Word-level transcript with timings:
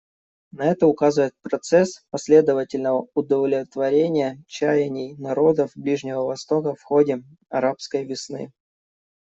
На 0.51 0.65
это 0.71 0.87
указывает 0.87 1.35
процесс 1.43 2.03
последовательного 2.09 3.07
удовлетворения 3.13 4.41
чаяний 4.47 5.13
народов 5.19 5.73
Ближнего 5.75 6.23
Востока 6.25 6.73
в 6.73 6.81
ходе 6.81 7.21
«арабской 7.49 8.03
весны». 8.03 8.51